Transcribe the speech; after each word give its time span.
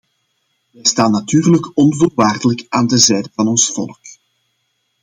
Wij 0.71 0.85
staan 0.85 1.11
natuurlijk 1.11 1.71
onvoorwaardelijk 1.77 2.65
aan 2.69 2.87
de 2.87 2.97
zijde 2.97 3.29
van 3.35 3.47
ons 3.47 3.69
volk. 3.71 3.99